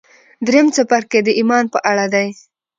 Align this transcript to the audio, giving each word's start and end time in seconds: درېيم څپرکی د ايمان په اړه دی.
درېيم 0.47 0.67
څپرکی 0.75 1.19
د 1.23 1.29
ايمان 1.39 1.65
په 1.73 1.79
اړه 1.89 2.05
دی. 2.13 2.27